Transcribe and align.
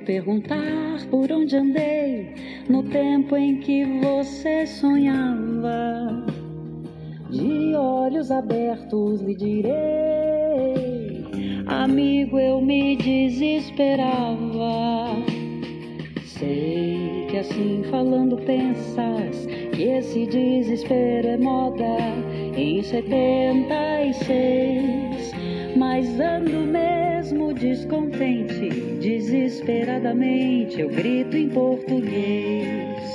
perguntar 0.00 1.06
por 1.10 1.30
onde 1.30 1.56
andei 1.56 2.34
no 2.68 2.82
tempo 2.82 3.36
em 3.36 3.56
que 3.60 3.84
você 3.84 4.66
sonhava, 4.66 6.29
de 7.30 7.74
olhos 7.76 8.30
abertos 8.30 9.20
lhe 9.20 9.34
direi, 9.34 11.24
amigo, 11.66 12.38
eu 12.38 12.60
me 12.60 12.96
desesperava. 12.96 14.30
Sei 16.24 17.26
que 17.30 17.38
assim 17.38 17.82
falando 17.90 18.36
pensas 18.38 19.46
que 19.72 19.82
esse 19.82 20.26
desespero 20.26 21.28
é 21.28 21.36
moda 21.36 21.96
em 22.56 22.82
setenta 22.82 24.02
e 24.02 24.12
seis, 24.14 25.32
mas 25.76 26.18
ando 26.18 26.66
mesmo 26.66 27.54
descontente, 27.54 28.70
desesperadamente 29.00 30.80
eu 30.80 30.88
grito 30.88 31.36
em 31.36 31.48
português. 31.48 33.14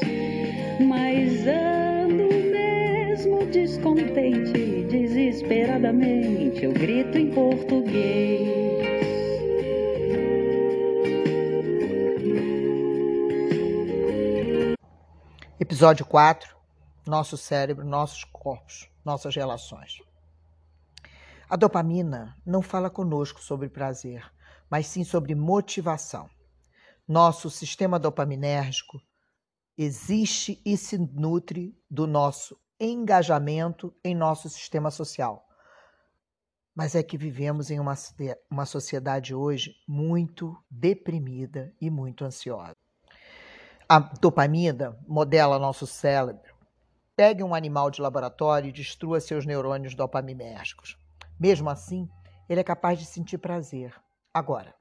Mas 0.80 1.48
ando 1.48 1.85
mesmo 3.16 3.46
descontente, 3.46 4.84
desesperadamente 4.90 6.66
eu 6.66 6.74
grito 6.74 7.18
em 7.18 7.32
português. 7.32 8.50
Episódio 15.58 16.06
4: 16.06 16.58
Nosso 17.08 17.38
cérebro, 17.38 17.86
nossos 17.86 18.26
corpos, 18.26 18.90
nossas 19.06 19.34
relações. 19.34 20.02
A 21.50 21.56
dopamina 21.56 22.36
não 22.46 22.62
fala 22.62 22.90
conosco 22.90 23.42
sobre 23.42 23.70
prazer, 23.70 24.30
mas 24.70 24.88
sim 24.88 25.06
sobre 25.06 25.34
motivação. 25.34 26.30
Nosso 27.08 27.50
sistema 27.50 27.98
dopaminérgico 27.98 29.02
existe 29.78 30.62
e 30.66 30.76
se 30.76 30.98
nutre 30.98 31.74
do 31.90 32.06
nosso 32.06 32.60
engajamento 32.80 33.94
em 34.04 34.16
nosso 34.16 34.50
sistema 34.50 34.92
social. 34.92 35.48
Mas 36.76 36.94
é 36.94 37.02
que 37.02 37.18
vivemos 37.18 37.72
em 37.72 37.80
uma, 37.80 37.94
uma 38.52 38.66
sociedade 38.66 39.34
hoje 39.34 39.76
muito 39.88 40.58
deprimida 40.70 41.74
e 41.80 41.90
muito 41.90 42.26
ansiosa. 42.26 42.76
A 43.88 44.00
dopamina 44.00 44.98
modela 45.08 45.58
nosso 45.58 45.88
cérebro. 45.88 46.54
Pegue 47.16 47.44
um 47.44 47.56
animal 47.56 47.90
de 47.90 48.02
laboratório 48.02 48.70
e 48.70 48.74
destrua 48.74 49.22
seus 49.22 49.46
neurônios 49.46 49.96
dopaminérgicos. 49.96 50.98
Mesmo 51.40 51.70
assim, 51.70 52.10
ele 52.50 52.60
é 52.60 52.64
capaz 52.64 53.00
de 53.00 53.06
sentir 53.06 53.38
prazer. 53.38 53.94
Agora, 54.34 54.76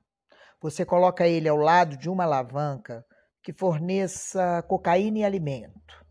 você 0.60 0.84
coloca 0.84 1.28
ele 1.28 1.48
ao 1.48 1.56
lado 1.56 1.96
de 1.96 2.08
uma 2.08 2.24
alavanca 2.24 3.04
que 3.42 3.52
forneça 3.52 4.62
cocaína 4.62 5.18
e 5.18 5.24
alimento. 5.24 6.04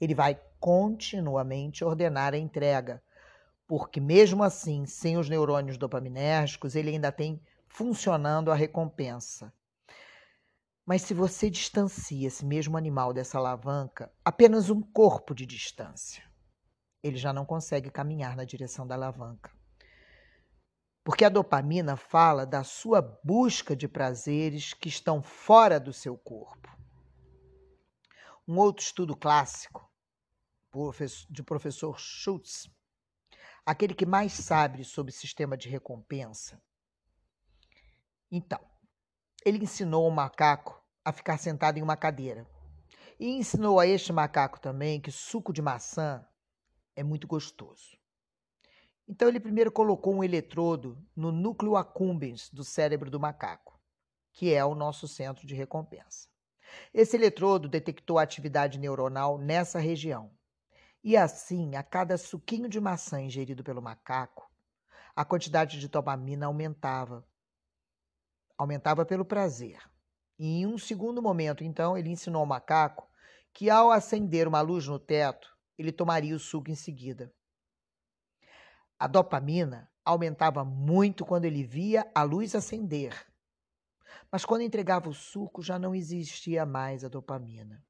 Ele 0.00 0.14
vai 0.14 0.38
continuamente 0.60 1.82
ordenar 1.82 2.34
a 2.34 2.38
entrega, 2.38 3.02
porque 3.66 4.00
mesmo 4.00 4.44
assim, 4.44 4.84
sem 4.84 5.16
os 5.16 5.28
neurônios 5.28 5.78
dopaminérgicos, 5.78 6.76
ele 6.76 6.90
ainda 6.90 7.10
tem 7.10 7.42
funcionando 7.66 8.52
a 8.52 8.54
recompensa. 8.54 9.52
Mas 10.84 11.02
se 11.02 11.14
você 11.14 11.48
distancia 11.48 12.26
esse 12.26 12.44
mesmo 12.44 12.76
animal 12.76 13.12
dessa 13.12 13.38
alavanca, 13.38 14.12
apenas 14.24 14.70
um 14.70 14.82
corpo 14.82 15.34
de 15.34 15.46
distância, 15.46 16.22
ele 17.02 17.16
já 17.16 17.32
não 17.32 17.46
consegue 17.46 17.90
caminhar 17.90 18.36
na 18.36 18.44
direção 18.44 18.86
da 18.86 18.96
alavanca. 18.96 19.50
Porque 21.02 21.24
a 21.24 21.30
dopamina 21.30 21.96
fala 21.96 22.44
da 22.44 22.62
sua 22.62 23.00
busca 23.24 23.74
de 23.74 23.88
prazeres 23.88 24.74
que 24.74 24.88
estão 24.88 25.22
fora 25.22 25.80
do 25.80 25.92
seu 25.92 26.18
corpo. 26.18 26.68
Um 28.46 28.58
outro 28.58 28.84
estudo 28.84 29.16
clássico 29.16 29.89
de 31.28 31.42
professor 31.42 31.98
Schultz, 31.98 32.70
aquele 33.66 33.94
que 33.94 34.06
mais 34.06 34.32
sabe 34.32 34.84
sobre 34.84 35.12
sistema 35.12 35.56
de 35.56 35.68
recompensa. 35.68 36.62
Então, 38.30 38.60
ele 39.44 39.58
ensinou 39.58 40.06
o 40.06 40.10
macaco 40.10 40.80
a 41.04 41.12
ficar 41.12 41.38
sentado 41.38 41.78
em 41.78 41.82
uma 41.82 41.96
cadeira. 41.96 42.46
E 43.18 43.28
ensinou 43.28 43.80
a 43.80 43.86
este 43.86 44.12
macaco 44.12 44.60
também 44.60 45.00
que 45.00 45.10
suco 45.10 45.52
de 45.52 45.60
maçã 45.60 46.24
é 46.94 47.02
muito 47.02 47.26
gostoso. 47.26 47.98
Então 49.08 49.28
ele 49.28 49.40
primeiro 49.40 49.72
colocou 49.72 50.14
um 50.14 50.22
eletrodo 50.22 50.96
no 51.16 51.32
núcleo 51.32 51.76
accumbens 51.76 52.48
do 52.48 52.62
cérebro 52.62 53.10
do 53.10 53.18
macaco, 53.18 53.80
que 54.32 54.54
é 54.54 54.64
o 54.64 54.74
nosso 54.74 55.08
centro 55.08 55.46
de 55.46 55.54
recompensa. 55.54 56.28
Esse 56.94 57.16
eletrodo 57.16 57.68
detectou 57.68 58.18
a 58.18 58.22
atividade 58.22 58.78
neuronal 58.78 59.36
nessa 59.36 59.80
região. 59.80 60.30
E 61.02 61.16
assim, 61.16 61.76
a 61.76 61.82
cada 61.82 62.18
suquinho 62.18 62.68
de 62.68 62.78
maçã 62.78 63.20
ingerido 63.20 63.64
pelo 63.64 63.80
macaco, 63.80 64.50
a 65.16 65.24
quantidade 65.24 65.80
de 65.80 65.88
dopamina 65.88 66.46
aumentava. 66.46 67.26
Aumentava 68.56 69.06
pelo 69.06 69.24
prazer. 69.24 69.80
E 70.38 70.60
em 70.60 70.66
um 70.66 70.76
segundo 70.76 71.22
momento, 71.22 71.64
então, 71.64 71.96
ele 71.96 72.10
ensinou 72.10 72.40
ao 72.40 72.46
macaco 72.46 73.08
que 73.52 73.70
ao 73.70 73.90
acender 73.90 74.46
uma 74.46 74.60
luz 74.60 74.86
no 74.86 74.98
teto, 74.98 75.56
ele 75.76 75.90
tomaria 75.90 76.36
o 76.36 76.38
suco 76.38 76.70
em 76.70 76.74
seguida. 76.74 77.32
A 78.98 79.06
dopamina 79.06 79.90
aumentava 80.04 80.64
muito 80.64 81.24
quando 81.24 81.46
ele 81.46 81.64
via 81.64 82.10
a 82.14 82.22
luz 82.22 82.54
acender. 82.54 83.14
Mas 84.30 84.44
quando 84.44 84.62
entregava 84.62 85.08
o 85.08 85.14
suco, 85.14 85.62
já 85.62 85.78
não 85.78 85.94
existia 85.94 86.66
mais 86.66 87.04
a 87.04 87.08
dopamina. 87.08 87.82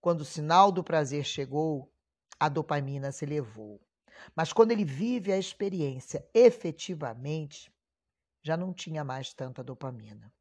Quando 0.00 0.22
o 0.22 0.24
sinal 0.24 0.72
do 0.72 0.82
prazer 0.82 1.24
chegou, 1.24 1.92
a 2.38 2.48
dopamina 2.48 3.12
se 3.12 3.24
elevou. 3.24 3.80
Mas 4.34 4.52
quando 4.52 4.70
ele 4.70 4.84
vive 4.84 5.32
a 5.32 5.38
experiência 5.38 6.26
efetivamente, 6.32 7.72
já 8.42 8.56
não 8.56 8.72
tinha 8.72 9.04
mais 9.04 9.34
tanta 9.34 9.62
dopamina. 9.62 10.32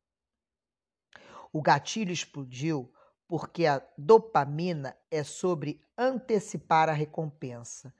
O 1.51 1.61
gatilho 1.61 2.13
explodiu 2.13 2.93
porque 3.27 3.65
a 3.65 3.85
dopamina 3.97 4.97
é 5.11 5.23
sobre 5.23 5.85
antecipar 5.97 6.89
a 6.89 6.93
recompensa 6.93 7.93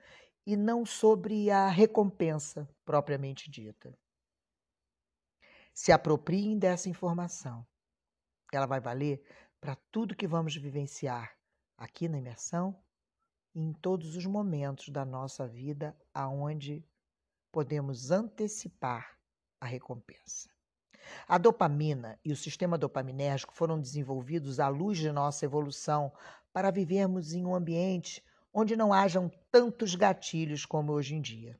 e 0.46 0.56
não 0.56 0.86
sobre 0.86 1.50
a 1.50 1.68
recompensa 1.68 2.68
propriamente 2.84 3.50
dita. 3.50 3.96
Se 5.74 5.92
apropriem 5.92 6.58
dessa 6.58 6.88
informação. 6.88 7.66
Ela 8.52 8.66
vai 8.66 8.80
valer 8.80 9.22
para 9.60 9.76
tudo 9.92 10.16
que 10.16 10.26
vamos 10.26 10.56
vivenciar 10.56 11.39
aqui 11.80 12.06
na 12.08 12.18
imersão 12.18 12.78
e 13.54 13.60
em 13.62 13.72
todos 13.72 14.14
os 14.14 14.26
momentos 14.26 14.90
da 14.90 15.02
nossa 15.02 15.48
vida 15.48 15.96
aonde 16.12 16.86
podemos 17.50 18.10
antecipar 18.10 19.18
a 19.58 19.64
recompensa. 19.64 20.50
A 21.26 21.38
dopamina 21.38 22.20
e 22.22 22.30
o 22.30 22.36
sistema 22.36 22.76
dopaminérgico 22.76 23.54
foram 23.54 23.80
desenvolvidos 23.80 24.60
à 24.60 24.68
luz 24.68 24.98
de 24.98 25.10
nossa 25.10 25.46
evolução 25.46 26.12
para 26.52 26.70
vivermos 26.70 27.32
em 27.32 27.46
um 27.46 27.54
ambiente 27.54 28.22
onde 28.52 28.76
não 28.76 28.92
hajam 28.92 29.30
tantos 29.50 29.94
gatilhos 29.94 30.66
como 30.66 30.92
hoje 30.92 31.14
em 31.14 31.22
dia. 31.22 31.58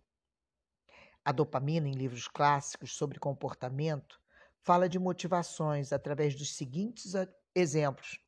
A 1.24 1.32
dopamina, 1.32 1.88
em 1.88 1.92
livros 1.92 2.28
clássicos 2.28 2.92
sobre 2.92 3.18
comportamento, 3.18 4.20
fala 4.60 4.88
de 4.88 4.98
motivações 4.98 5.92
através 5.92 6.34
dos 6.34 6.54
seguintes 6.54 7.14
exemplos: 7.54 8.20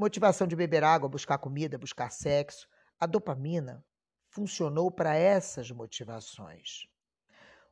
motivação 0.00 0.46
de 0.46 0.56
beber 0.56 0.82
água, 0.82 1.10
buscar 1.10 1.36
comida, 1.36 1.76
buscar 1.76 2.10
sexo. 2.10 2.66
A 2.98 3.04
dopamina 3.04 3.84
funcionou 4.30 4.90
para 4.90 5.14
essas 5.14 5.70
motivações. 5.70 6.88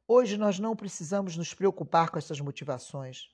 Hoje 0.07 0.37
nós 0.37 0.59
não 0.59 0.77
precisamos 0.77 1.39
nos 1.39 1.55
preocupar 1.55 2.11
com 2.11 2.19
essas 2.19 2.39
motivações. 2.39 3.31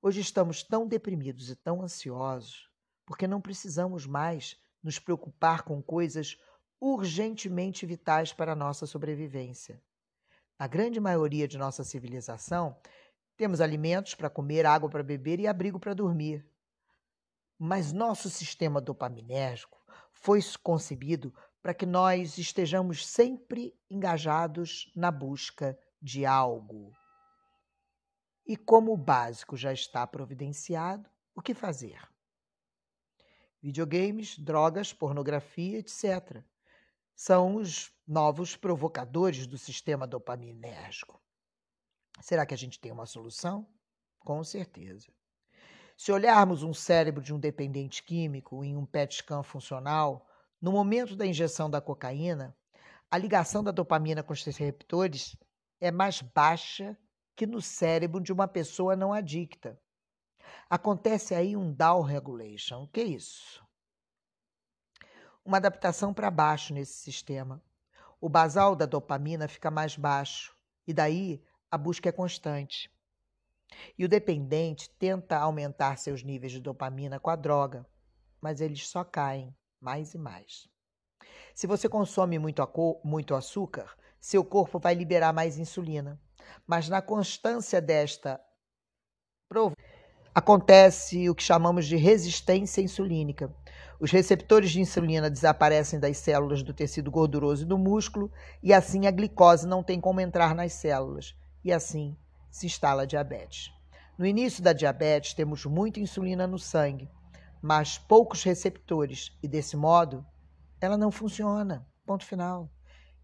Hoje 0.00 0.22
estamos 0.22 0.62
tão 0.62 0.88
deprimidos 0.88 1.50
e 1.50 1.56
tão 1.56 1.82
ansiosos 1.82 2.70
porque 3.04 3.26
não 3.26 3.38
precisamos 3.38 4.06
mais 4.06 4.56
nos 4.82 4.98
preocupar 4.98 5.62
com 5.62 5.82
coisas 5.82 6.38
urgentemente 6.80 7.84
vitais 7.84 8.32
para 8.32 8.52
a 8.52 8.56
nossa 8.56 8.86
sobrevivência. 8.86 9.82
Na 10.58 10.66
grande 10.66 10.98
maioria 10.98 11.46
de 11.46 11.58
nossa 11.58 11.84
civilização, 11.84 12.80
temos 13.36 13.60
alimentos 13.60 14.14
para 14.14 14.30
comer, 14.30 14.64
água 14.64 14.88
para 14.88 15.02
beber 15.02 15.38
e 15.38 15.46
abrigo 15.46 15.78
para 15.78 15.92
dormir. 15.92 16.48
Mas 17.66 17.94
nosso 17.94 18.28
sistema 18.28 18.78
dopaminérgico 18.78 19.82
foi 20.12 20.40
concebido 20.62 21.34
para 21.62 21.72
que 21.72 21.86
nós 21.86 22.36
estejamos 22.36 23.06
sempre 23.06 23.74
engajados 23.90 24.92
na 24.94 25.10
busca 25.10 25.74
de 25.98 26.26
algo. 26.26 26.92
E 28.44 28.54
como 28.54 28.92
o 28.92 28.98
básico 28.98 29.56
já 29.56 29.72
está 29.72 30.06
providenciado, 30.06 31.08
o 31.34 31.40
que 31.40 31.54
fazer? 31.54 32.06
Videogames, 33.62 34.38
drogas, 34.38 34.92
pornografia, 34.92 35.78
etc. 35.78 36.44
São 37.16 37.56
os 37.56 37.90
novos 38.06 38.56
provocadores 38.56 39.46
do 39.46 39.56
sistema 39.56 40.06
dopaminérgico. 40.06 41.18
Será 42.20 42.44
que 42.44 42.52
a 42.52 42.58
gente 42.58 42.78
tem 42.78 42.92
uma 42.92 43.06
solução? 43.06 43.66
Com 44.18 44.44
certeza. 44.44 45.10
Se 45.96 46.10
olharmos 46.10 46.62
um 46.62 46.74
cérebro 46.74 47.22
de 47.22 47.32
um 47.32 47.38
dependente 47.38 48.02
químico 48.02 48.64
em 48.64 48.76
um 48.76 48.84
PET 48.84 49.16
scan 49.16 49.42
funcional, 49.42 50.26
no 50.60 50.72
momento 50.72 51.14
da 51.14 51.26
injeção 51.26 51.70
da 51.70 51.80
cocaína, 51.80 52.56
a 53.10 53.16
ligação 53.16 53.62
da 53.62 53.70
dopamina 53.70 54.22
com 54.22 54.32
os 54.32 54.42
receptores 54.42 55.36
é 55.80 55.90
mais 55.90 56.20
baixa 56.20 56.98
que 57.36 57.46
no 57.46 57.60
cérebro 57.60 58.20
de 58.20 58.32
uma 58.32 58.48
pessoa 58.48 58.96
não 58.96 59.12
adicta. 59.12 59.80
Acontece 60.68 61.34
aí 61.34 61.56
um 61.56 61.72
down 61.72 62.02
regulation. 62.02 62.82
O 62.84 62.88
que 62.88 63.00
é 63.00 63.04
isso? 63.04 63.64
Uma 65.44 65.58
adaptação 65.58 66.12
para 66.14 66.30
baixo 66.30 66.72
nesse 66.72 66.94
sistema. 66.94 67.62
O 68.20 68.28
basal 68.28 68.74
da 68.74 68.86
dopamina 68.86 69.46
fica 69.46 69.70
mais 69.70 69.96
baixo 69.96 70.56
e 70.86 70.92
daí 70.92 71.44
a 71.70 71.76
busca 71.76 72.08
é 72.08 72.12
constante. 72.12 72.93
E 73.98 74.04
o 74.04 74.08
dependente 74.08 74.90
tenta 74.98 75.38
aumentar 75.38 75.98
seus 75.98 76.22
níveis 76.22 76.52
de 76.52 76.60
dopamina 76.60 77.18
com 77.18 77.30
a 77.30 77.36
droga, 77.36 77.86
mas 78.40 78.60
eles 78.60 78.88
só 78.88 79.04
caem 79.04 79.54
mais 79.80 80.14
e 80.14 80.18
mais. 80.18 80.68
Se 81.54 81.66
você 81.66 81.88
consome 81.88 82.38
muito, 82.38 82.62
muito 83.04 83.34
açúcar, 83.34 83.96
seu 84.20 84.44
corpo 84.44 84.78
vai 84.78 84.94
liberar 84.94 85.32
mais 85.32 85.58
insulina. 85.58 86.20
Mas 86.66 86.88
na 86.88 87.00
constância 87.02 87.80
desta 87.80 88.40
acontece 90.34 91.28
o 91.30 91.34
que 91.34 91.42
chamamos 91.42 91.86
de 91.86 91.96
resistência 91.96 92.80
insulínica. 92.80 93.54
Os 94.00 94.10
receptores 94.10 94.70
de 94.70 94.80
insulina 94.80 95.30
desaparecem 95.30 96.00
das 96.00 96.18
células 96.18 96.62
do 96.62 96.74
tecido 96.74 97.10
gorduroso 97.10 97.62
e 97.62 97.66
do 97.66 97.78
músculo, 97.78 98.30
e 98.62 98.72
assim 98.72 99.06
a 99.06 99.10
glicose 99.10 99.66
não 99.66 99.82
tem 99.82 100.00
como 100.00 100.20
entrar 100.20 100.54
nas 100.54 100.72
células, 100.72 101.36
e 101.62 101.72
assim 101.72 102.16
se 102.54 102.66
instala 102.66 103.02
a 103.02 103.04
diabetes. 103.04 103.72
No 104.16 104.24
início 104.24 104.62
da 104.62 104.72
diabetes, 104.72 105.34
temos 105.34 105.66
muita 105.66 105.98
insulina 105.98 106.46
no 106.46 106.56
sangue, 106.56 107.10
mas 107.60 107.98
poucos 107.98 108.44
receptores, 108.44 109.36
e 109.42 109.48
desse 109.48 109.76
modo, 109.76 110.24
ela 110.80 110.96
não 110.96 111.10
funciona. 111.10 111.84
Ponto 112.06 112.24
final. 112.24 112.70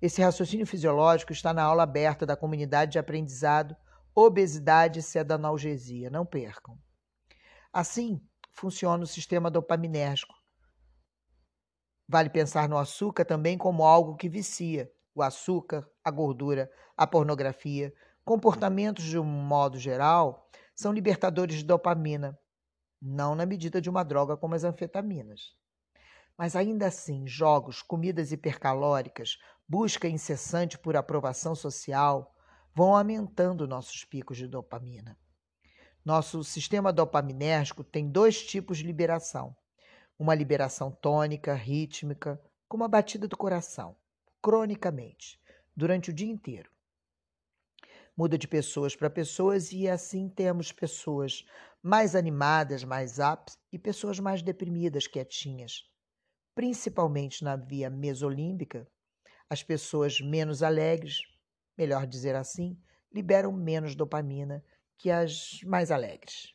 Esse 0.02 0.20
raciocínio 0.20 0.66
fisiológico 0.66 1.30
está 1.30 1.54
na 1.54 1.62
aula 1.62 1.84
aberta 1.84 2.26
da 2.26 2.36
comunidade 2.36 2.92
de 2.92 2.98
aprendizado 2.98 3.76
Obesidade 4.12 4.98
e 4.98 5.02
Sedanalgesia. 5.02 6.10
Não 6.10 6.26
percam. 6.26 6.76
Assim, 7.72 8.20
funciona 8.50 9.04
o 9.04 9.06
sistema 9.06 9.48
dopaminérgico. 9.48 10.34
Vale 12.08 12.30
pensar 12.30 12.68
no 12.68 12.76
açúcar 12.76 13.24
também 13.24 13.56
como 13.56 13.84
algo 13.84 14.16
que 14.16 14.28
vicia. 14.28 14.90
O 15.14 15.22
açúcar, 15.22 15.88
a 16.02 16.10
gordura, 16.10 16.68
a 16.96 17.06
pornografia, 17.06 17.94
comportamentos 18.24 19.04
de 19.04 19.18
um 19.18 19.24
modo 19.24 19.78
geral, 19.78 20.48
são 20.74 20.92
libertadores 20.92 21.56
de 21.56 21.64
dopamina, 21.64 22.38
não 23.00 23.34
na 23.34 23.46
medida 23.46 23.80
de 23.80 23.90
uma 23.90 24.04
droga 24.04 24.36
como 24.36 24.54
as 24.54 24.64
anfetaminas. 24.64 25.54
Mas 26.36 26.56
ainda 26.56 26.86
assim, 26.86 27.26
jogos, 27.26 27.82
comidas 27.82 28.32
hipercalóricas, 28.32 29.36
busca 29.68 30.08
incessante 30.08 30.78
por 30.78 30.96
aprovação 30.96 31.54
social 31.54 32.34
vão 32.74 32.94
aumentando 32.94 33.68
nossos 33.68 34.04
picos 34.04 34.36
de 34.36 34.46
dopamina. 34.46 35.18
Nosso 36.04 36.42
sistema 36.42 36.92
dopaminérgico 36.92 37.84
tem 37.84 38.10
dois 38.10 38.42
tipos 38.42 38.78
de 38.78 38.84
liberação: 38.84 39.54
uma 40.18 40.34
liberação 40.34 40.90
tônica, 40.90 41.52
rítmica, 41.54 42.40
como 42.68 42.84
a 42.84 42.88
batida 42.88 43.28
do 43.28 43.36
coração, 43.36 43.96
cronicamente, 44.40 45.38
durante 45.76 46.10
o 46.10 46.12
dia 46.12 46.30
inteiro. 46.30 46.70
Muda 48.20 48.36
de 48.36 48.46
pessoas 48.46 48.94
para 48.94 49.08
pessoas 49.08 49.72
e 49.72 49.88
assim 49.88 50.28
temos 50.28 50.72
pessoas 50.72 51.42
mais 51.82 52.14
animadas, 52.14 52.84
mais 52.84 53.18
aptas 53.18 53.58
e 53.72 53.78
pessoas 53.78 54.20
mais 54.20 54.42
deprimidas, 54.42 55.06
quietinhas 55.06 55.90
principalmente 56.54 57.42
na 57.42 57.56
via 57.56 57.88
mesolímbica, 57.88 58.86
as 59.48 59.62
pessoas 59.62 60.20
menos 60.20 60.62
alegres, 60.62 61.22
melhor 61.74 62.06
dizer 62.06 62.36
assim, 62.36 62.78
liberam 63.10 63.50
menos 63.50 63.94
dopamina 63.94 64.62
que 64.98 65.10
as 65.10 65.60
mais 65.64 65.90
alegres. 65.90 66.54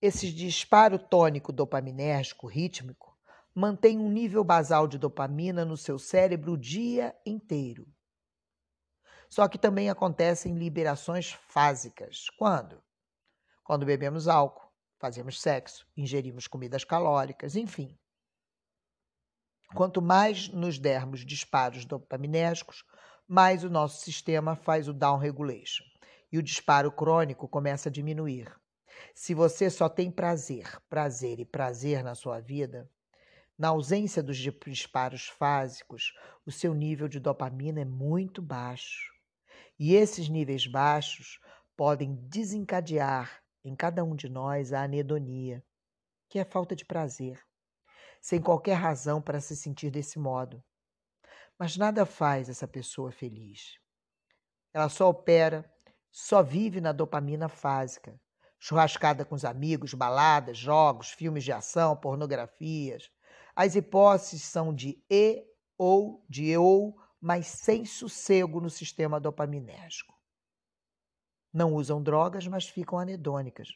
Esse 0.00 0.32
disparo 0.32 1.00
tônico 1.00 1.52
dopaminérgico 1.52 2.46
rítmico 2.46 3.18
mantém 3.52 3.98
um 3.98 4.08
nível 4.08 4.44
basal 4.44 4.86
de 4.86 4.98
dopamina 4.98 5.64
no 5.64 5.76
seu 5.76 5.98
cérebro 5.98 6.52
o 6.52 6.56
dia 6.56 7.12
inteiro. 7.26 7.92
Só 9.30 9.46
que 9.46 9.56
também 9.56 9.88
acontecem 9.88 10.58
liberações 10.58 11.32
fásicas. 11.32 12.28
Quando? 12.36 12.82
Quando 13.62 13.86
bebemos 13.86 14.26
álcool, 14.26 14.68
fazemos 14.98 15.40
sexo, 15.40 15.86
ingerimos 15.96 16.48
comidas 16.48 16.82
calóricas, 16.82 17.54
enfim. 17.54 17.96
Quanto 19.74 20.02
mais 20.02 20.48
nos 20.48 20.80
dermos 20.80 21.24
disparos 21.24 21.84
dopaminérgicos, 21.84 22.84
mais 23.28 23.62
o 23.62 23.70
nosso 23.70 24.02
sistema 24.02 24.56
faz 24.56 24.88
o 24.88 24.92
down 24.92 25.16
regulation 25.16 25.84
e 26.32 26.38
o 26.38 26.42
disparo 26.42 26.90
crônico 26.90 27.48
começa 27.48 27.88
a 27.88 27.92
diminuir. 27.92 28.52
Se 29.14 29.32
você 29.32 29.70
só 29.70 29.88
tem 29.88 30.10
prazer, 30.10 30.80
prazer 30.88 31.38
e 31.38 31.44
prazer 31.44 32.02
na 32.02 32.16
sua 32.16 32.40
vida, 32.40 32.90
na 33.56 33.68
ausência 33.68 34.22
dos 34.22 34.36
disparos 34.36 35.28
fásicos, 35.28 36.12
o 36.44 36.50
seu 36.50 36.74
nível 36.74 37.06
de 37.06 37.20
dopamina 37.20 37.80
é 37.80 37.84
muito 37.84 38.42
baixo. 38.42 39.19
E 39.80 39.94
esses 39.94 40.28
níveis 40.28 40.64
baixos 40.68 41.40
podem 41.76 42.14
desencadear 42.28 43.42
em 43.64 43.74
cada 43.74 44.04
um 44.04 44.14
de 44.14 44.28
nós 44.28 44.72
a 44.72 44.84
anedonia, 44.84 45.64
que 46.28 46.38
é 46.38 46.44
falta 46.44 46.76
de 46.76 46.84
prazer 46.84 47.42
sem 48.20 48.40
qualquer 48.40 48.74
razão 48.74 49.20
para 49.20 49.40
se 49.40 49.56
sentir 49.56 49.90
desse 49.90 50.18
modo. 50.18 50.62
Mas 51.58 51.76
nada 51.76 52.04
faz 52.04 52.48
essa 52.48 52.68
pessoa 52.68 53.10
feliz. 53.10 53.78
Ela 54.72 54.88
só 54.88 55.08
opera, 55.08 55.70
só 56.10 56.42
vive 56.42 56.80
na 56.80 56.92
dopamina 56.92 57.48
fásica, 57.48 58.20
churrascada 58.58 59.24
com 59.24 59.34
os 59.34 59.44
amigos, 59.44 59.94
baladas, 59.94 60.58
jogos, 60.58 61.10
filmes 61.10 61.44
de 61.44 61.52
ação, 61.52 61.96
pornografias. 61.96 63.10
As 63.56 63.74
hipóteses 63.74 64.42
são 64.42 64.74
de 64.74 65.02
e 65.10 65.44
ou 65.78 66.24
de 66.28 66.56
ou, 66.56 66.99
mas 67.20 67.46
sem 67.46 67.84
sossego 67.84 68.60
no 68.60 68.70
sistema 68.70 69.20
dopaminérgico. 69.20 70.18
Não 71.52 71.74
usam 71.74 72.02
drogas, 72.02 72.46
mas 72.46 72.68
ficam 72.68 72.98
anedônicas. 72.98 73.68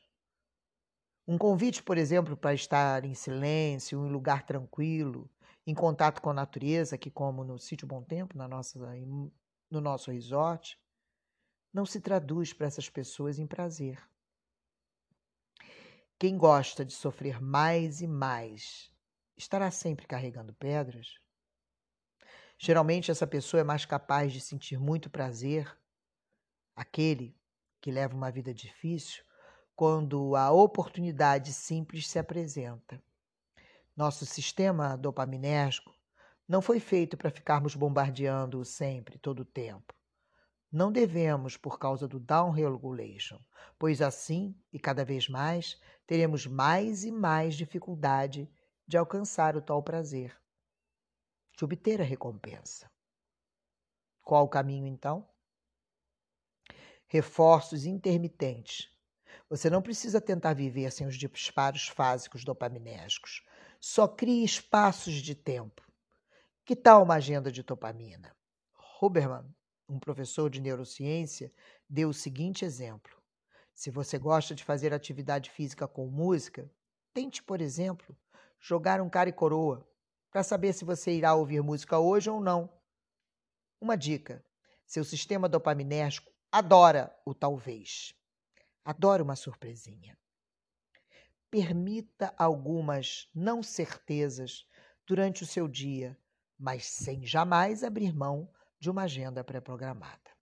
Um 1.27 1.37
convite, 1.37 1.83
por 1.83 1.99
exemplo, 1.99 2.37
para 2.37 2.55
estar 2.55 3.05
em 3.05 3.15
silêncio, 3.15 4.07
em 4.07 4.11
lugar 4.11 4.45
tranquilo, 4.45 5.31
em 5.67 5.75
contato 5.75 6.21
com 6.21 6.31
a 6.31 6.35
natureza, 6.35 6.99
que 6.99 7.11
como 7.11 7.43
no 7.43 7.59
sítio 7.59 7.87
Bom 7.87 8.03
Tempo, 8.03 8.37
na 8.37 8.47
nossa, 8.47 8.79
no 9.71 9.81
nosso 9.81 10.11
resort, 10.11 10.79
não 11.73 11.85
se 11.85 12.01
traduz 12.01 12.53
para 12.53 12.67
essas 12.67 12.89
pessoas 12.89 13.39
em 13.39 13.47
prazer. 13.47 13.99
Quem 16.19 16.39
gosta 16.39 16.85
de 16.85 16.93
sofrer 16.93 17.43
mais 17.43 18.01
e 18.01 18.07
mais 18.07 18.93
estará 19.37 19.71
sempre 19.71 20.07
carregando 20.07 20.55
pedras? 20.55 21.24
Geralmente, 22.67 23.11
essa 23.11 23.27
pessoa 23.27 23.61
é 23.61 23.63
mais 23.63 23.85
capaz 23.85 24.33
de 24.33 24.41
sentir 24.41 24.81
muito 24.81 25.11
prazer, 25.11 25.71
aquele 26.75 27.37
que 27.79 27.91
leva 27.91 28.17
uma 28.17 28.31
vida 28.31 28.55
difícil, 28.55 29.23
quando 29.77 30.35
a 30.35 30.51
oportunidade 30.51 31.53
simples 31.53 32.09
se 32.09 32.19
apresenta. 32.19 32.99
Nosso 33.95 34.25
sistema 34.25 34.97
dopaminérgico 34.97 35.95
não 36.49 36.63
foi 36.63 36.81
feito 36.81 37.19
para 37.19 37.31
ficarmos 37.31 37.75
bombardeando-o 37.75 38.65
sempre, 38.65 39.19
todo 39.19 39.41
o 39.41 39.45
tempo. 39.45 39.93
Não 40.73 40.91
devemos, 40.91 41.59
por 41.59 41.79
causa 41.79 42.09
do 42.09 42.19
down 42.19 42.51
regulation, 42.51 43.39
pois 43.79 44.01
assim, 44.01 44.59
e 44.73 44.79
cada 44.79 45.05
vez 45.05 45.29
mais, 45.29 45.79
teremos 46.07 46.47
mais 46.47 47.05
e 47.05 47.13
mais 47.13 47.57
dificuldade 47.57 48.51
de 48.89 48.97
alcançar 48.97 49.55
o 49.55 49.61
tal 49.61 49.83
prazer, 49.83 50.35
de 51.57 51.65
obter 51.65 52.01
a 52.01 52.05
recompensa. 52.05 52.91
Qual 54.23 54.45
o 54.45 54.49
caminho, 54.49 54.87
então? 54.87 55.29
Reforços 57.07 57.85
intermitentes 57.85 58.95
você 59.49 59.69
não 59.69 59.83
precisa 59.83 60.21
tentar 60.21 60.55
viver 60.55 60.91
sem 60.91 61.07
os 61.07 61.17
disparos 61.17 61.89
fásicos 61.89 62.45
dopaminérgicos. 62.45 63.43
Só 63.81 64.09
crie 64.09 64.45
espaços 64.45 65.15
de 65.15 65.35
tempo. 65.35 65.83
Que 66.65 66.75
tal 66.75 67.03
uma 67.03 67.15
agenda 67.15 67.53
de 67.53 67.63
dopamina? 67.63 68.35
Huberman, 69.01 69.45
um 69.89 69.99
professor 69.99 70.49
de 70.49 70.61
neurociência, 70.61 71.53
deu 71.89 72.09
o 72.09 72.15
seguinte 72.15 72.65
exemplo. 72.65 73.17
Se 73.75 73.91
você 73.91 74.19
gosta 74.19 74.55
de 74.55 74.65
fazer 74.65 74.95
atividade 74.95 75.51
física 75.51 75.87
com 75.87 76.07
música, 76.07 76.71
tente, 77.13 77.43
por 77.43 77.61
exemplo, 77.61 78.17
jogar 78.59 79.01
um 79.01 79.11
cara 79.11 79.29
e 79.29 79.33
coroa 79.33 79.87
para 80.35 80.43
saber 80.43 80.73
se 80.73 80.85
você 80.85 81.13
irá 81.13 81.33
ouvir 81.33 81.63
música 81.63 81.97
hoje 81.97 82.29
ou 82.29 82.41
não. 82.41 82.69
Uma 83.81 83.97
dica: 83.97 84.45
seu 84.85 85.05
sistema 85.05 85.49
dopaminérgico 85.49 86.33
adora 86.51 87.17
o 87.25 87.33
talvez. 87.33 88.13
Adora 88.85 89.23
uma 89.23 89.37
surpresinha. 89.37 90.19
Permita 91.49 92.35
algumas 92.37 93.31
não 93.33 93.63
certezas 93.63 94.67
durante 95.07 95.45
o 95.45 95.47
seu 95.47 95.69
dia, 95.69 96.19
mas 96.59 96.85
sem 96.85 97.25
jamais 97.25 97.85
abrir 97.85 98.13
mão 98.13 98.53
de 98.81 98.91
uma 98.91 99.05
agenda 99.05 99.45
pré-programada. 99.45 100.35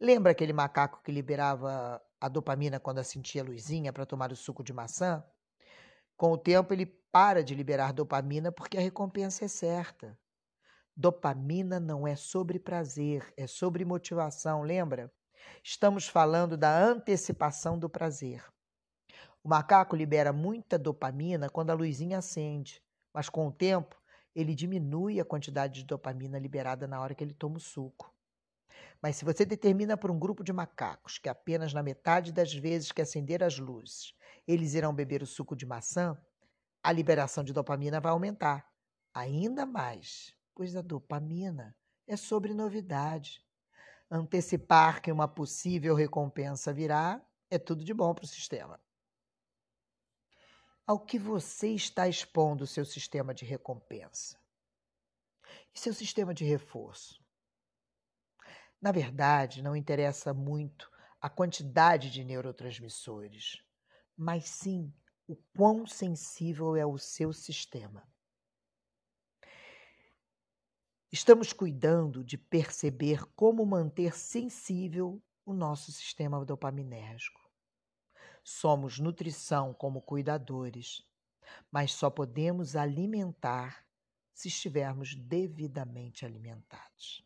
Lembra 0.00 0.30
aquele 0.30 0.52
macaco 0.52 1.02
que 1.02 1.10
liberava 1.10 2.00
a 2.20 2.28
dopamina 2.28 2.78
quando 2.78 3.02
sentia 3.02 3.42
luzinha 3.42 3.92
para 3.92 4.06
tomar 4.06 4.30
o 4.30 4.36
suco 4.36 4.62
de 4.62 4.72
maçã? 4.72 5.24
Com 6.16 6.32
o 6.32 6.38
tempo, 6.38 6.72
ele 6.72 6.86
para 6.86 7.44
de 7.44 7.54
liberar 7.54 7.92
dopamina 7.92 8.50
porque 8.50 8.78
a 8.78 8.80
recompensa 8.80 9.44
é 9.44 9.48
certa. 9.48 10.18
Dopamina 10.96 11.78
não 11.78 12.08
é 12.08 12.16
sobre 12.16 12.58
prazer, 12.58 13.30
é 13.36 13.46
sobre 13.46 13.84
motivação, 13.84 14.62
lembra? 14.62 15.12
Estamos 15.62 16.08
falando 16.08 16.56
da 16.56 16.74
antecipação 16.74 17.78
do 17.78 17.88
prazer. 17.88 18.42
O 19.44 19.48
macaco 19.48 19.94
libera 19.94 20.32
muita 20.32 20.78
dopamina 20.78 21.50
quando 21.50 21.68
a 21.68 21.74
luzinha 21.74 22.18
acende, 22.18 22.82
mas 23.12 23.28
com 23.28 23.46
o 23.46 23.52
tempo 23.52 23.94
ele 24.34 24.54
diminui 24.54 25.20
a 25.20 25.24
quantidade 25.24 25.80
de 25.80 25.84
dopamina 25.84 26.38
liberada 26.38 26.86
na 26.86 26.98
hora 26.98 27.14
que 27.14 27.22
ele 27.22 27.34
toma 27.34 27.58
o 27.58 27.60
suco. 27.60 28.10
Mas 29.02 29.16
se 29.16 29.24
você 29.24 29.44
determina 29.44 29.98
para 29.98 30.10
um 30.10 30.18
grupo 30.18 30.42
de 30.42 30.52
macacos 30.52 31.18
que 31.18 31.28
apenas 31.28 31.74
na 31.74 31.82
metade 31.82 32.32
das 32.32 32.54
vezes 32.54 32.90
que 32.90 33.02
acender 33.02 33.42
as 33.42 33.58
luzes 33.58 34.14
eles 34.46 34.74
irão 34.74 34.94
beber 34.94 35.22
o 35.22 35.26
suco 35.26 35.56
de 35.56 35.66
maçã, 35.66 36.16
a 36.82 36.92
liberação 36.92 37.42
de 37.42 37.52
dopamina 37.52 38.00
vai 38.00 38.12
aumentar 38.12 38.70
ainda 39.12 39.66
mais, 39.66 40.36
pois 40.54 40.76
a 40.76 40.82
dopamina 40.82 41.76
é 42.06 42.16
sobre 42.16 42.54
novidade. 42.54 43.44
Antecipar 44.10 45.02
que 45.02 45.10
uma 45.10 45.26
possível 45.26 45.94
recompensa 45.94 46.72
virá 46.72 47.20
é 47.50 47.58
tudo 47.58 47.84
de 47.84 47.92
bom 47.92 48.14
para 48.14 48.24
o 48.24 48.28
sistema. 48.28 48.80
Ao 50.86 51.00
que 51.00 51.18
você 51.18 51.70
está 51.70 52.06
expondo 52.06 52.62
o 52.62 52.66
seu 52.66 52.84
sistema 52.84 53.34
de 53.34 53.44
recompensa? 53.44 54.38
E 55.74 55.80
seu 55.80 55.92
sistema 55.92 56.32
de 56.32 56.44
reforço? 56.44 57.20
Na 58.80 58.92
verdade, 58.92 59.62
não 59.62 59.74
interessa 59.74 60.32
muito 60.32 60.88
a 61.20 61.28
quantidade 61.28 62.10
de 62.10 62.22
neurotransmissores, 62.22 63.60
mas 64.16 64.48
sim 64.48 64.92
o 65.26 65.36
quão 65.56 65.86
sensível 65.86 66.76
é 66.76 66.86
o 66.86 66.96
seu 66.98 67.32
sistema. 67.32 68.02
Estamos 71.12 71.52
cuidando 71.52 72.24
de 72.24 72.36
perceber 72.36 73.24
como 73.34 73.64
manter 73.64 74.16
sensível 74.16 75.22
o 75.44 75.52
nosso 75.52 75.92
sistema 75.92 76.44
dopaminérgico. 76.44 77.40
Somos 78.42 78.98
nutrição 78.98 79.72
como 79.74 80.02
cuidadores, 80.02 81.04
mas 81.70 81.92
só 81.92 82.10
podemos 82.10 82.76
alimentar 82.76 83.86
se 84.32 84.48
estivermos 84.48 85.14
devidamente 85.14 86.24
alimentados. 86.24 87.24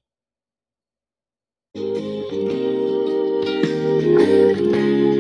Música 4.03 5.20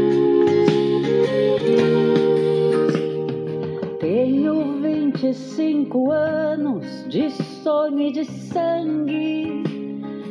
25 5.31 6.11
anos 6.11 6.85
de 7.09 7.31
sonho 7.63 8.01
e 8.01 8.11
de 8.11 8.25
sangue 8.25 9.63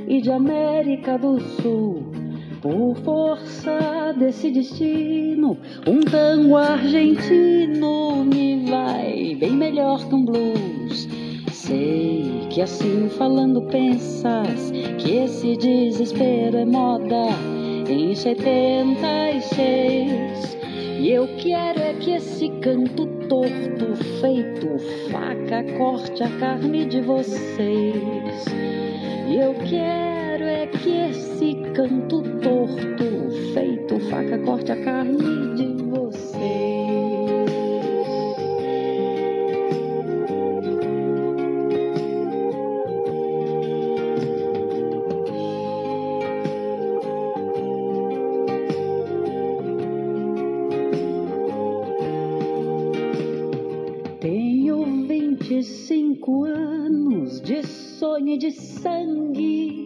e 0.10 0.20
de 0.20 0.30
América 0.30 1.18
do 1.18 1.40
Sul. 1.40 2.04
Por 2.62 2.98
força 2.98 4.14
desse 4.18 4.52
destino, 4.52 5.58
um 5.88 6.02
tango 6.02 6.58
argentino 6.58 8.26
me 8.26 8.66
vai 8.70 9.38
bem 9.40 9.52
melhor 9.52 10.06
que 10.06 10.16
um 10.16 10.26
blues. 10.26 11.08
Sei 11.54 12.48
que 12.50 12.62
assim 12.62 13.08
falando 13.18 13.62
pensas 13.68 14.70
que 14.98 15.14
esse 15.14 15.56
desespero 15.56 16.58
é 16.58 16.66
moda 16.66 17.30
em 17.88 18.14
76. 18.14 20.58
E 21.00 21.10
eu 21.10 21.26
quero 21.38 21.80
é 21.80 21.94
que 21.94 22.12
esse 22.12 22.50
canto 22.60 23.19
torto 23.30 23.96
feito 24.20 24.80
faca 25.12 25.64
corte 25.78 26.24
a 26.24 26.40
carne 26.40 26.86
de 26.86 27.00
vocês. 27.02 28.46
E 29.28 29.38
eu 29.38 29.54
quero 29.54 30.44
é 30.44 30.66
que 30.66 30.90
esse 30.90 31.56
canto 31.76 32.24
torto 32.42 33.54
feito 33.54 34.00
faca 34.10 34.40
corte 34.40 34.72
a 34.72 34.84
carne 34.84 35.56
de 35.56 35.84
de 58.00 58.52
sangue 58.52 59.86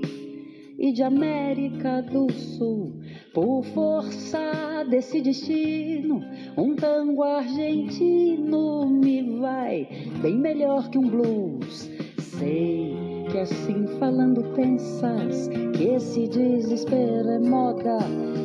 e 0.78 0.92
de 0.92 1.02
América 1.02 2.04
do 2.04 2.32
Sul. 2.32 2.94
Por 3.34 3.64
força 3.64 4.86
desse 4.88 5.20
destino, 5.20 6.24
um 6.56 6.76
tango 6.76 7.24
argentino 7.24 8.88
me 8.88 9.40
vai 9.40 9.88
bem 10.22 10.38
melhor 10.38 10.92
que 10.92 11.00
um 11.00 11.10
blues. 11.10 11.90
Sei 12.20 12.94
que 13.32 13.40
assim 13.40 13.88
falando 13.98 14.44
pensas 14.54 15.48
que 15.76 15.86
esse 15.86 16.28
desespero 16.28 17.30
é 17.30 17.40
moda 17.40 17.98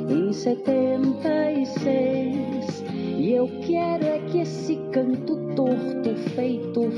em 0.08 0.32
76. 0.32 2.84
E 3.18 3.32
eu 3.32 3.46
quero 3.66 4.06
é 4.06 4.18
que 4.30 4.38
esse 4.38 4.76
canto 4.92 5.36
torto 5.54 6.14
feito 6.34 6.90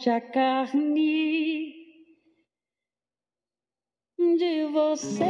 corte 0.00 0.08
a 0.08 0.20
carne 0.20 1.74
de 4.18 4.66
você. 4.72 5.24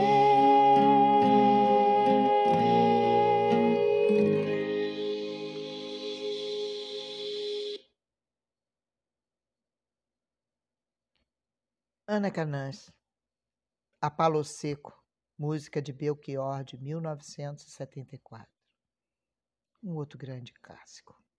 Ana 12.06 12.30
Canães, 12.30 12.92
A 14.00 14.10
Palo 14.10 14.44
Seco, 14.44 14.92
música 15.36 15.82
de 15.82 15.92
Belchior 15.92 16.62
de 16.62 16.76
1974. 16.76 18.48
Um 19.82 19.94
outro 19.96 20.18
grande 20.18 20.52
clássico. 20.52 21.29